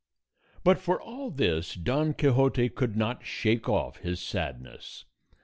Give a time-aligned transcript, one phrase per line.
[0.63, 5.05] But for all this Don Quixote could not shake off his sadness.